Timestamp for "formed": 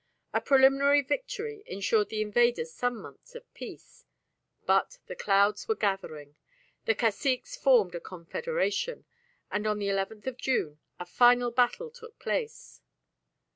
7.55-7.93